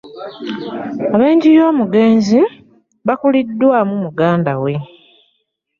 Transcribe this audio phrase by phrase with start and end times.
[1.13, 2.39] Ab'enju y'omugenzi
[3.07, 4.73] bakuliddwamu muganda we